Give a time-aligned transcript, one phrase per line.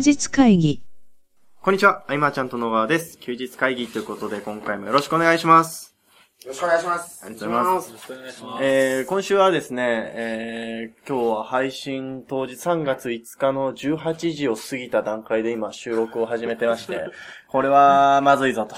[0.00, 0.82] 日会議。
[1.60, 3.18] こんにちは、あいまちゃんと野川です。
[3.18, 5.94] 休日会議ということで、今回もよろしくお願いします。
[6.42, 7.22] よろしくお願いします。
[7.22, 7.86] ありがとうございます。
[7.88, 8.64] よろしくお願いします。
[8.64, 17.04] えー、今週はですね、えー、今日は配信当日3月5日の18時を過ぎた段階で今収録を始めてまして、
[17.48, 18.74] これはまずいぞと。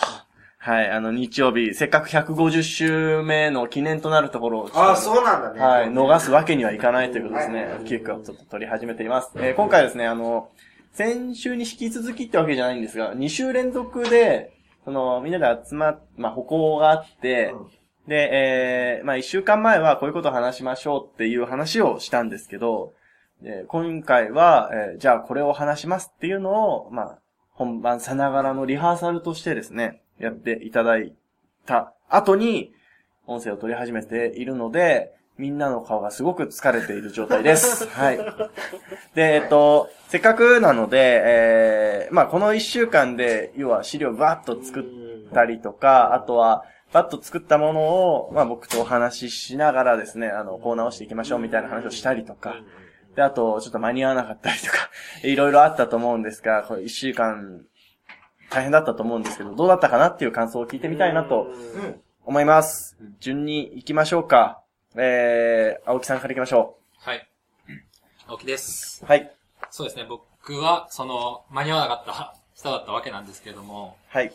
[0.59, 5.61] はい、あの日曜日、せっかく150週目の記念となるところを、ああ、そうなんだね。
[5.61, 7.85] はい、逃すわけにはいかないということですねはい。
[7.85, 9.31] 急遽ちょっと撮り始めています。
[9.37, 10.49] えー今回はですね、あの、
[10.93, 14.53] 先週に引き続きってわけじゃないんですが、2週連続で、
[14.85, 17.67] その、みんなで集まっ、まあ、歩行があって、うん。
[18.09, 22.93] で、えーまあ、1週間前はこういうことを話しましょうっていう話をしたんですけど、
[23.45, 27.19] えー今回は、えーじゃあこれを話しますっていうのを、まあ、
[27.53, 31.15] 本番さながらのリハーサルとしてですね、やっていただい
[31.65, 32.73] た後に、
[33.27, 37.89] 音声を取り始めているので、みんなの顔がすごく疲れている状態です。
[37.91, 38.17] はい。
[39.17, 44.85] で、えっと、せっかくなので、えー、まあ、この一週間で、要は資料バーッと作っ
[45.35, 52.55] たりとか、あとは、バッと作ったものを、まあ、僕とお話ししながらですね、あの、こう直していきましょうみたいな話をしたりとか、
[53.17, 54.91] で、あと、ちょっと間に合わなかったりとか、
[55.27, 57.63] いろいろあったと思うんですが、これ一週間、
[58.49, 62.01] 大変だったと思うんですけど、どうだったかなっていう感想を聞いてみたいなとうん。
[62.25, 62.97] 思います。
[63.19, 64.62] 順に行きましょうか。
[64.95, 67.27] えー、青木さんから行きましょはい。
[68.27, 69.03] 青木です。
[69.03, 69.07] う。
[69.07, 69.35] はい。
[69.71, 74.33] そうですね、僕は、その、間に合わなかった人だったわけなんですけれども、はい。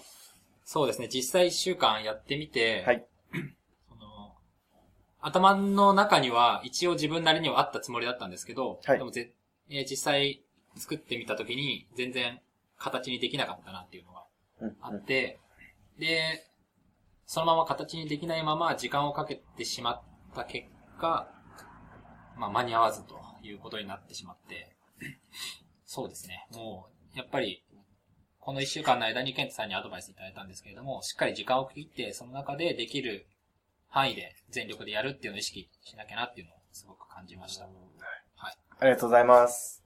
[0.65, 3.05] そうですね、実際一週間やってみて、はい。
[3.87, 4.33] その
[5.21, 9.31] 頭の中には一応自分なりにはあったつもりだったんですけど、はいでもぜ、
[9.69, 10.43] えー実際
[10.75, 12.39] 作ってみたときに全然
[12.77, 14.23] 形にできなかったなっていうのが
[14.61, 15.39] うんあって、
[15.99, 16.47] で、
[17.25, 20.01] そのまま形にできないまま時間をかけてしまっ
[20.37, 20.67] た結
[20.99, 21.27] 果、
[22.37, 24.75] まあ間に合わずということになってしまって、
[25.85, 26.47] そうですね。
[26.53, 27.63] もう、やっぱり、
[28.39, 33.27] この一週間の間にケントさんにアドバイスいただいたんですけれども、しっかり時間を切って、その中でできる
[33.89, 37.65] 範囲で全力でやるっていうのを意識しなきゃなっていうのをすごく感じました。
[37.65, 38.57] はい。
[38.79, 39.83] ありがとうございます。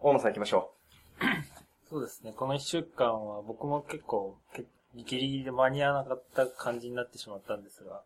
[0.00, 0.72] 大野さん行きましょ
[1.88, 2.32] そうですね。
[2.32, 4.64] この一週間は僕も結構、け
[4.94, 8.02] ギリギリで間に合わなかった感じになってしまったんですが、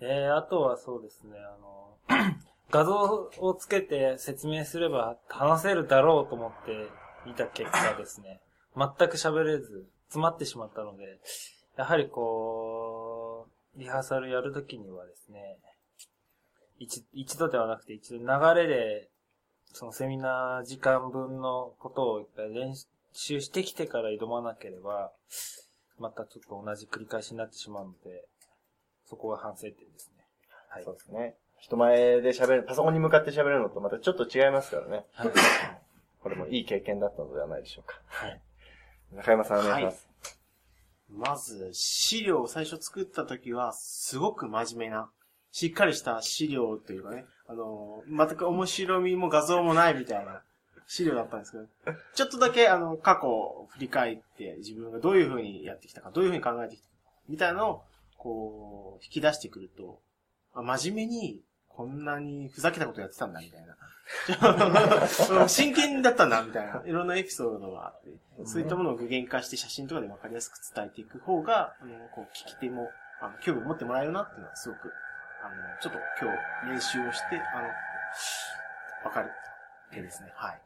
[0.00, 2.36] えー、あとはそうですね、あの、
[2.70, 6.88] 画像をつけて説明すれば話せるだろうと思って
[7.26, 8.40] 見た結果ですね、
[8.76, 11.20] 全く喋れず、詰まってしまったので、
[11.76, 13.46] やはりこ
[13.76, 15.58] う、リハーサルやるときにはですね、
[16.78, 19.08] 一一度ではなくて一度流れで、
[19.72, 22.74] そのセミナー時間分のことを練
[23.12, 25.12] 習してきてから挑まなければ、
[25.98, 28.24] またちょっと同じ繰り返しになってしまうので、
[29.10, 30.24] そこは反省点ですね。
[30.68, 30.82] はう。
[30.82, 30.94] いそう。
[30.94, 31.34] ですね。
[31.58, 35.04] 人前で喋る、パソコンに向かって喋るのとまたちょっと違いますからね。
[35.12, 35.30] はい。
[36.22, 38.00] これもいい経験だったのではないでしょうか。
[38.06, 38.40] はい。
[39.12, 40.08] 中山さんお願いします。
[41.10, 45.10] まず、資料を最初作った時は、すごく真面目な、
[45.50, 50.42] しっかりした資料というかね、あの、全く面白みも画像もないみたいな
[50.86, 51.64] 資料だったんですけど、
[52.14, 56.94] ちょっとだけあの、過去を振り返って、自分がどういう風にやってきたか、どういう風に考えてきたか、
[57.28, 57.82] みたいなのを、
[58.20, 60.00] こう、引き出してくると、
[60.52, 65.48] あ真面目に、こんなにふざけたことやってたんだ、みたいな。
[65.48, 66.82] 真剣だったんだ、みたいな。
[66.84, 68.10] いろんなエピソードがあって、
[68.44, 72.90] そういったものを具現化して写真とかで分かりやすく伝えていく方が、あの、こう、聞き手も、
[73.22, 74.92] あの、興味を持ってもらえるなっていうのはすごく、
[75.42, 76.30] あの、ちょっと今
[76.66, 77.68] 日練習をして、あの、
[79.04, 79.30] 分かる
[79.90, 80.32] 点ですね。
[80.34, 80.60] はい。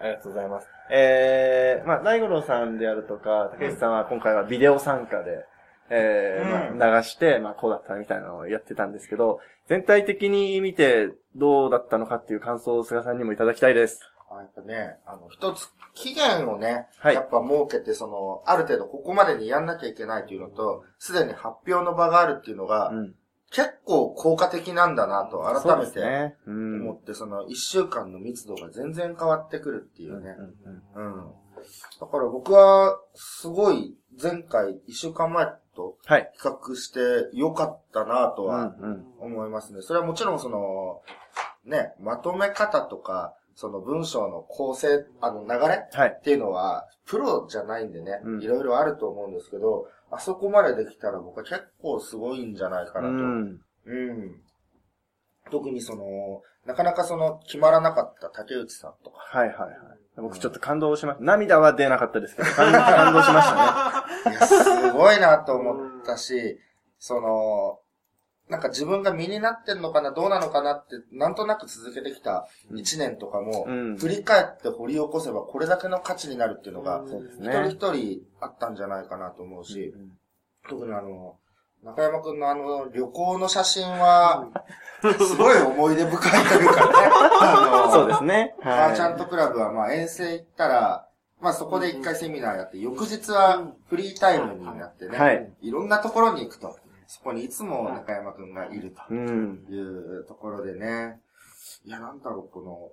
[0.00, 0.68] ありがとうございます。
[0.90, 5.44] えー、まあ、大五郎さんであるとか、竹内さんは今回はビデオ参加で、
[5.90, 14.00] えー、まあ、流して、まあ、こうだったみたいなのをやってたんですけど、全体的に見てどうだったのかっていう感想を菅さんにもいただきたいです。
[14.30, 23.14] あやっぱね、あの、一つ、期限をね、はいやっぱ設けて、その、ある程度ここまでにやんなきゃいけないというのと、すでに発表の場があるっていうのが、うん。
[23.50, 26.36] 結構効果的なんだなと、改めてそうですね。
[26.46, 26.82] うん。
[26.82, 30.36] 思って、その、一週間の密度が全然変わってくるっていうね。
[30.94, 31.32] うんうんうん。
[32.00, 35.52] だから僕は、すごい、前回、一週間前と
[36.08, 36.32] はい。
[36.32, 37.00] 比較して
[37.34, 39.04] 良かったなとうんはうん。
[39.20, 39.82] 思いますね。
[39.82, 41.02] それはもちろんその、
[41.66, 46.16] ね、まとめ方とか、その文章の構成、あの流れはい。
[46.18, 53.14] っていうのは、プロじゃないんでねうん、いろいろあると思うんですけど、あそこまでできたら僕は結構すごいんじゃないかうなと。
[53.14, 53.60] ん。
[53.84, 54.42] うん。
[55.50, 56.04] 特にその、
[56.64, 59.18] なかなかその、決まらなかった竹内さんとか。
[59.18, 59.70] はいはいはい。
[60.20, 61.24] 僕ちょっと感動しました。
[61.24, 64.36] 涙は出なかったですけど、感 感動しましたね。
[64.36, 66.58] いや、すごいなと思ったし、
[66.98, 67.78] その、
[68.48, 77.68] なんか自分が身になってんのかな、どうなのかなって、なんとなく続けてきた1年とかも、うん振り返って掘り起こせばこれだけの価値になるっていうのが、一人ね。
[77.68, 80.12] 一人あったんじゃないかなと思うし、うん
[80.68, 81.36] 特にあの、
[81.82, 84.48] 中山くんのあの、旅行の写真は、
[85.00, 86.92] すごい思い出深いというかね。
[88.38, 88.54] ね。
[88.62, 91.08] マーチャンはトクラブは、まあ遠征行ったら、
[91.40, 96.76] まあそこで一回セミナーやって、翌日はフリータイムになってね、はいいろんなところに行くと。
[97.10, 98.94] そこにいつも中山くんがいる。
[99.08, 101.20] というところでね。
[101.84, 102.90] いや、なんだろう、この、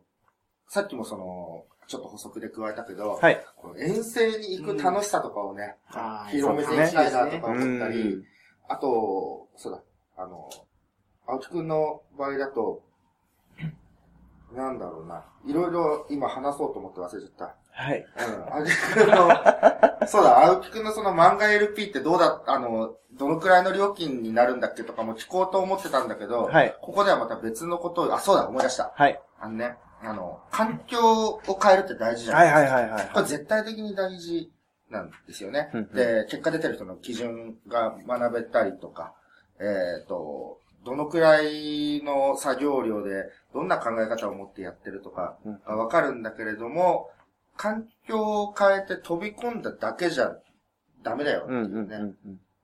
[0.70, 3.46] さっきもその、ちょっと補足で加えたけど、はい。
[3.58, 8.24] この遠征に行く楽しさとかをね、あー広めていきたいなとかう思ったり、ん。
[8.70, 9.82] あと、そうだ、
[10.18, 10.50] あの、
[11.28, 12.84] 青木くんの場合だと、
[14.56, 15.26] なんだろうな。
[15.46, 17.56] いろいろ今話そうと思って忘れちゃった。
[17.72, 18.06] はい。
[18.18, 18.54] うん。
[18.54, 26.76] 青木くんの、 そうだ、青木くんのその漫画 LP ってどうだ、あの、どのくらいの料金になるんだっけとかも聞こうと思ってたんだけど、はい。
[26.82, 28.92] ここではまた別のことを、あ、そうだ、思い出した。
[28.96, 29.22] はい。
[29.40, 32.76] あのね、あの、環境を変えるって大事じゃなはいいですか。
[32.76, 33.10] はいはいはい。
[33.14, 34.52] これ絶対的に大事
[34.90, 35.70] なんですよね。
[35.94, 39.14] で、結果出てる人の基準が学べたりとか、
[39.60, 47.10] えっ、と、どのくらいの作業量で、どんな考え方を持ってやってるとかわかるんだけれども、
[47.58, 50.36] 環境を変えて飛び込んだだけじゃ
[51.04, 51.46] ダメだよ。
[51.48, 51.96] うんうんうんね。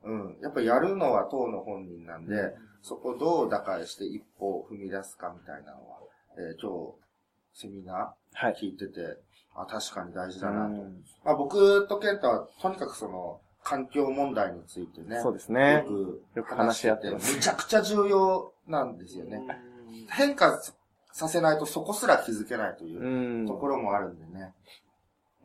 [0.03, 0.31] うん。
[0.33, 0.37] うん。
[0.41, 5.97] やっぱやるのは当の本人なんで、そこをどう打開して一歩踏み出すかみたいなのは、
[6.37, 6.93] えー今
[7.53, 8.53] 日、セミナはい。
[8.53, 9.17] ー聞いてて、
[9.55, 10.71] あ、確かに大事だなと。
[10.73, 15.85] うんまあ、僕とケンタは、とにかくその、環境問題についてね、そうですね。
[16.35, 19.41] よく話し合ってて、ますむちゃくちゃ重要なんですよね。
[20.09, 20.59] 変化
[21.11, 24.53] させないとそこすら気づけないといううんところもあるんでね。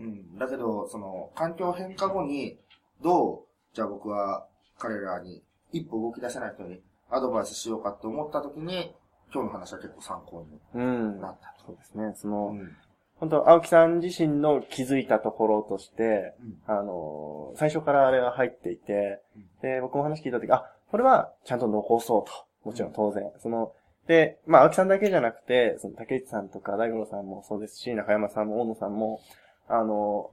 [0.01, 0.39] うん。
[0.39, 2.59] だけど、その、環境変化後に、
[3.03, 4.47] どう、じゃあ僕は
[4.79, 5.43] 彼らに
[5.73, 6.81] 一歩動き出せない人に
[7.11, 8.95] アドバイスしようかって思った時に、
[9.33, 11.31] 今日の話は結構参考うんにな。
[11.31, 11.67] ったと。
[11.67, 12.13] そうですね。
[12.17, 12.77] そうん。
[13.21, 16.35] の、本当青木さん自身の気づいたところとして、
[16.67, 22.47] うんあの、最初からあれが入っていてうん、で、僕も話聞いたとき、あ、これはちゃんと残そうと。
[22.69, 23.31] もちろん当然。
[23.39, 23.73] その、
[24.07, 29.21] で、まあ、青木さんだけじゃなくて、その、竹内さんとか大五郎さんもそうですし、中山さんも大野さんも、
[29.69, 30.31] あの、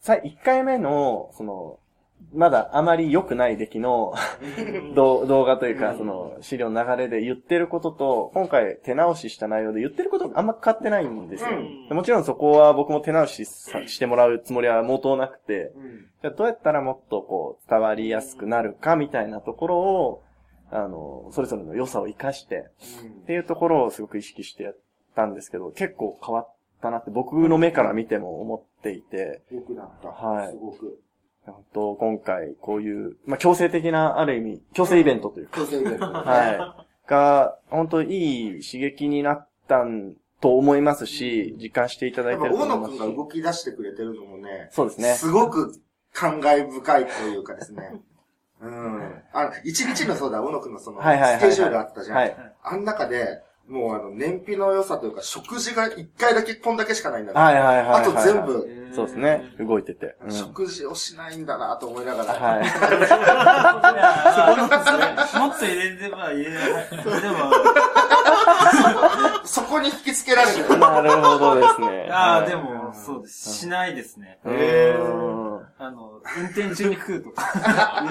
[0.00, 1.78] さ、1回目の、その、
[2.34, 4.14] まだあまり良くない出来の
[4.94, 11.50] 動動画というか、その資料の流れで言ってることと、今回手直しした内容で言ってることがあんま変わってないんですよ。
[11.90, 16.06] もちろんそこは僕も手直しさしてもらうつもりは毛頭なくて、うん。
[16.20, 20.22] じゃあどうやったらもっとこう伝わりやすくなるかみたいなところを、
[20.70, 22.66] あの、それぞれの良さを活かして、
[23.22, 24.76] っていうところをすごく意識してやっ
[25.16, 30.08] たんですけど、結構変わったなって僕の目から見ても思っていて、良くなった。
[30.08, 30.50] はい。
[30.50, 31.00] すごく。
[31.52, 37.08] 本当今回こういう、まあ強制的なある意味、強制イベントというか、強制イベントはい。
[37.08, 42.98] が、本当いい刺激になったんと思いますし、実感していただいてぱ大野くんると思いますし。
[42.98, 45.14] が動き出してくれてるのもね、そうですね。
[45.14, 45.80] すごく
[46.12, 48.00] 感慨深いというかですね。
[48.60, 49.22] うん。
[49.32, 51.04] あの、一日のそうだ、大野くんのその、ス
[51.40, 52.16] ケジュールあったじゃん。
[52.16, 52.36] はい。
[52.62, 57.38] あん中で、もうあの、燃費の良さというか、食事が一回だけこんだけしかないんだね。
[57.38, 58.02] はいはいはいはい。
[58.02, 58.46] あと全。
[58.46, 59.42] 部、そうですね。
[59.58, 60.16] 動いてて。
[60.24, 62.32] うん食事をしないんだなと思いながら。
[62.32, 62.62] はい。
[65.38, 66.62] もっと入れれば入れない。
[66.90, 66.96] で
[67.28, 67.52] も、
[69.44, 70.78] そこに引きつけられてる。
[70.78, 72.08] なるほどですね。
[72.10, 72.56] ああ、はいで。
[72.56, 73.52] も、そうです。
[73.52, 74.38] しないですね。
[74.46, 74.96] うへ
[75.78, 77.42] あの、運転中に食うとか。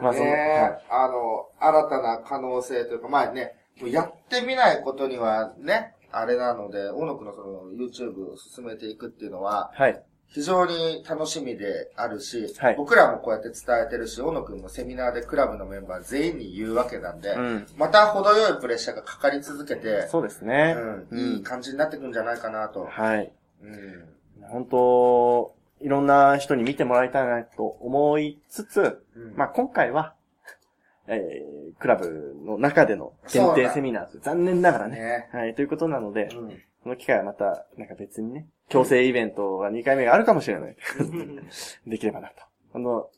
[0.00, 10.02] まあそのねあの、新たな可能性というか、まあね、やってみないことにはね、あれなので、大野くんのその YouTube を進めていくっていうのは、はい。
[10.28, 17.66] 非常に楽しみであるし、はい僕らもこうやって伝えてるし、大野くんもセミナーでクラブのメンバー全員に言うわけなんで、うん。
[17.76, 20.74] また程よいプレッシャーがかかり続けて、そうですね。
[21.10, 22.86] うん、いい感じになってくんじゃないかなと。
[22.86, 23.32] はい。
[23.62, 24.12] うん
[24.48, 30.14] 本当、いろんな人に見てもらいたいなと思いつつ、うんまあ今回は、
[31.08, 34.96] えー、クラブの中での限定セミナーと残念ながらね。
[34.96, 35.28] ね。
[35.32, 40.76] はい、ということなので、うんこの機会はまた、なんか別にね、強制イベントが2回目があるかもしれない。
[41.86, 42.42] できればなと。
[42.74, 43.08] あの、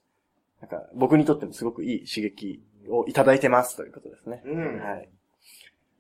[0.60, 4.42] なんか僕にとってもすごくいい刺激をいただいてますということですね。
[4.44, 4.80] うん。
[4.80, 5.08] はい。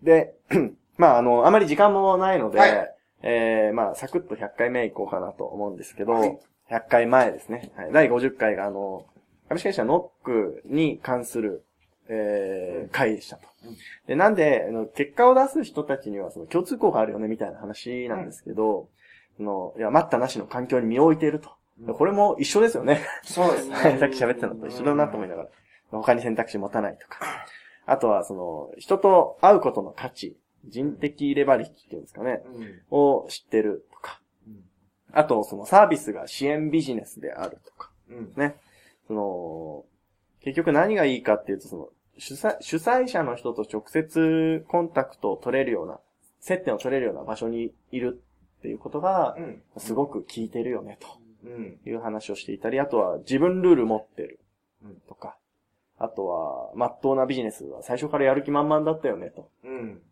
[0.02, 0.34] で、
[0.98, 6.38] まああの、あまり時間もないので、はいえー、まあサクッと100回目行こうかなと思うんですけど、はい
[6.70, 7.72] 100回前ですね。
[7.76, 9.06] はい、第50回があの、
[9.48, 11.64] 株式会社ノックに関する、
[12.08, 13.48] えー、会でしたと。
[14.06, 18.88] で、なんで、あの、結果を出す人たちにはその共通項があるよね、みたいな話なんですけど、
[19.36, 21.50] その、いや、待ったなしの環境に身を置いていると。
[21.94, 23.04] これも一緒ですよね。
[23.24, 23.76] そうですね。
[23.98, 25.48] さっき喋ってたのと一緒だなと思いながら。
[25.90, 27.18] 他に選択肢持たないとか。
[27.86, 32.82] あとは、その、人と会うことの価値、人的レバレッジっていうんですかね、うん。
[32.90, 34.64] を知ってるとかうん。
[35.12, 37.90] あと、そのサービスが支援ビジネスであるとか。
[38.08, 38.32] うん。
[38.36, 38.56] ね。
[39.06, 39.73] その、
[40.44, 45.98] 結局何がいいかっていうと、その、主催、主催者の人と直接コンタクトを取れるような、
[46.40, 48.22] 接点を取れるような場所にいる
[48.58, 49.62] っていうことがう、ん。
[49.78, 50.98] すごく効いてるよね、
[51.44, 51.78] うん。
[51.82, 54.38] という話をしていたり、あとは自分ルール持ってる
[54.84, 54.96] うん。
[55.08, 55.38] とか、
[55.98, 59.48] あとは、まっとうなビジネスは最初からやる気満々だったよね、と。
[59.64, 60.02] うん。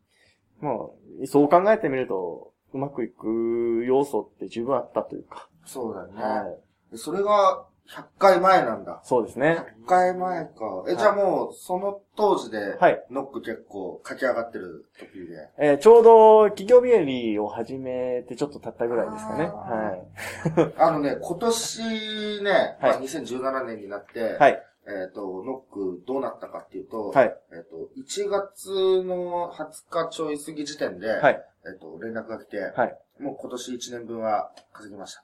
[0.61, 5.49] まあ、そう考えてみると、うまくいく要素って十分あったというか。
[5.67, 6.23] そうだよね。
[6.23, 6.59] はい。
[6.97, 9.01] それが100回前なんだ。
[9.05, 9.59] そうですね。
[9.85, 10.85] 100回前か。
[10.89, 13.05] え、じゃあもう、その当時で、はい。
[13.11, 15.51] ノック結構書き上がってる時で。
[15.59, 19.45] えーちょうど企業日和を始めてちょっと経ったぐらいですかね。
[19.45, 24.23] あは あのね、今年ね、まあはい2017年になって、い。
[24.23, 24.63] はい。
[24.85, 27.37] えっ、と、ノックどうなったかっていうと、はい。
[27.53, 31.45] えっ、と、1月の20日ちょい過ぎ時点で、はい。
[31.67, 32.99] えっ、と、連絡が来て、はい。
[33.21, 35.23] もう今年1年分は稼ぎました。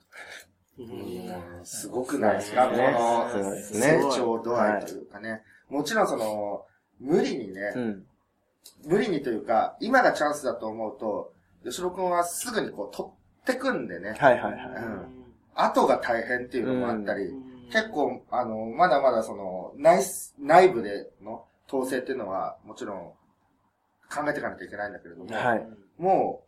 [0.78, 5.42] うんすごくないですか、ねこの成長度合いというかね。
[5.68, 6.64] もちろんその、
[7.00, 8.06] 無理にね、うん。
[8.84, 11.32] 無理にというか、今がチャンスだと思うと、
[11.64, 14.62] 吉野くんはすぐにこう取ってくんでね、はいはいはい。
[14.84, 15.18] うん
[15.58, 17.32] 後が大変っていうのもあったり、
[17.72, 22.96] 結構、あの、まだまだその、内す、内部での統制っていうのは、もちろん、
[24.08, 25.68] 考えていかなきゃいけないんだけれども、はい。
[25.98, 26.47] もう、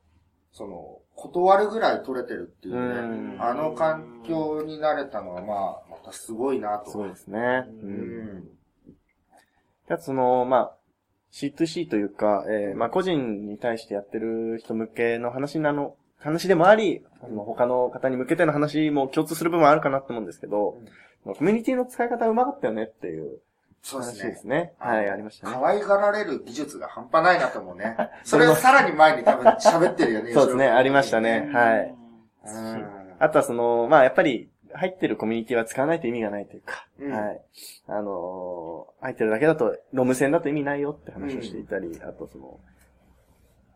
[0.53, 6.91] その、断るぐらい取れてるっていうね、うんあの環境になれたのは、まあ、またすごいなと。
[6.91, 7.67] すごいですね。
[7.69, 7.87] う。
[7.87, 8.49] うんん。
[9.89, 10.77] あとその、まあ、
[11.33, 20.79] C2C というか、えーまあ個人に対してやってる人向けの話なの、話でもあり、あの他の方に向けての話も共通する部分はあるかなって思うんですけど、
[21.25, 23.50] コミュニティの使い方うまかったよねっていう話
[23.83, 24.31] そうですね。
[24.31, 24.73] ですね。
[24.79, 25.55] はい、ありましたね。
[25.55, 27.97] 可愛がられる技術が半端ないなと思うね。
[28.25, 30.33] それをさらに前に多分喋ってるよね。
[30.35, 31.51] そうですね、ありましたね。
[31.53, 31.95] はい。
[32.47, 32.89] うん。
[33.19, 37.41] あとはその、まあやっぱり、入ってるコミュニティは使わないと意味がないというか、うんはい。
[37.89, 42.61] あのー入ってるだけだと、ロム線だと意味ないよって話をしていたり、あとその、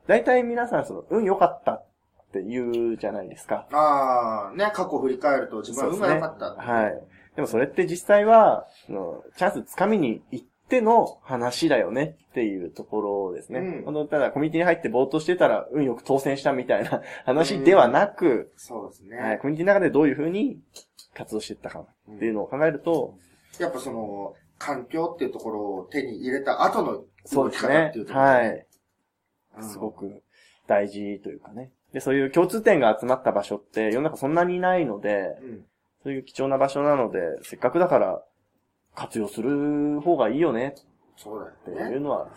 [0.06, 1.86] 大体皆さんその、運良かったっ
[2.32, 3.66] て言うじゃないですか。
[3.72, 6.54] ああ、ね、過去振り返ると自分は運が良かった。
[6.54, 7.02] はい。
[7.36, 13.60] でもそれって実際は、そのチャンスつかみに行っての話だよねっていうところですね。
[13.60, 19.16] うん本当ただコミュニティに入ってぼーっとしてたら運よく当選したみたいな話ではなく、そうですね。
[19.16, 20.60] はい、コミュニティの中でどういうふうに
[21.14, 23.16] 活動していったかっていうのを考えると、
[23.58, 28.06] やっぱその、環境っていうところを手に入れた後の動き方そうですねっていう。
[28.06, 28.48] ところではい。
[28.48, 30.22] うんすごく
[30.66, 31.70] 大事というかね。
[31.92, 35.64] で、そういう共通点が集まった場所って世の中そんなにないので、うん。
[36.04, 38.22] そういう貴重な場所なので、せっかくだから
[38.94, 40.74] 活用する方がいいよね
[41.16, 41.94] そうってだよね。
[41.94, 42.28] いうのは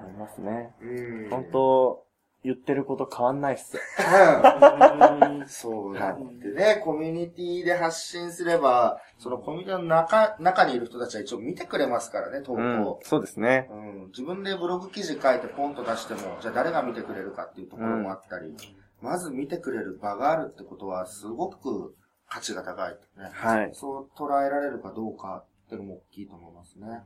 [0.00, 0.74] 思いますね。
[0.82, 1.30] うん。
[1.30, 2.04] 本当
[2.42, 3.76] 言ってること変わんないっす。
[3.76, 12.58] うん そうだってね、コミュニティで発信すれば、そのコミュニティの中、中にいる人たちは一応見てくれますからね、投稿。
[12.58, 13.68] うん、そうですね。
[13.70, 18.56] うん、自分でブログ記事書いてポンと出しても、じゃあ誰が見てくれるかっていうところもあったり、
[19.00, 21.94] まず見てくれる場があるってことは、すごく
[22.28, 23.30] 価値が高い、ね。
[23.32, 23.70] はい。
[23.74, 26.86] そう捉えられるかどうかっていうのも大きいと思いますね。
[26.88, 27.02] はい。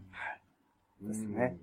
[1.07, 1.57] ですね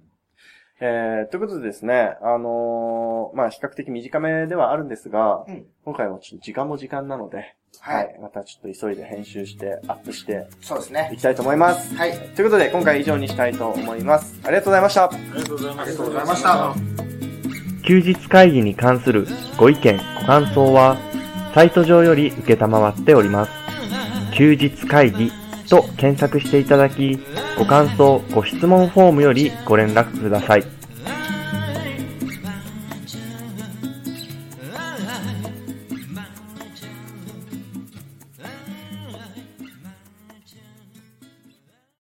[0.82, 8.18] えー、ということでですね、あのーまあ、比較的短めではあるんですが、うん今回はちょっと時間も時間なので、はい。
[8.22, 11.18] またちょっと急いで編集してアップしてそうですねい。
[11.18, 11.94] きたいと思います。
[11.96, 12.12] はい。
[12.36, 14.40] ということで、今回以上にしたいと思います。
[14.46, 15.06] ありがとうございました。
[15.06, 15.98] ありがとうございまありす。
[15.98, 16.76] がとうございました。
[17.86, 19.26] 休日会議に関する
[19.58, 20.96] ご意見、ご感想は、
[21.54, 23.52] サイト上より受けたまわっております。
[24.34, 25.32] 休日会議
[25.70, 27.20] と検索していただき、
[27.58, 30.79] ご感想、ご質問フォームよりご連絡ください。